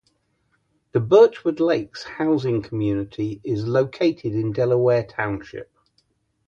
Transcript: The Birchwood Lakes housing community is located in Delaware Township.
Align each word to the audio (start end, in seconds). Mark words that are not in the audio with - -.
The 0.93 0.99
Birchwood 0.99 1.59
Lakes 1.59 2.03
housing 2.03 2.63
community 2.63 3.39
is 3.43 3.67
located 3.67 4.33
in 4.33 4.51
Delaware 4.51 5.03
Township. 5.03 5.71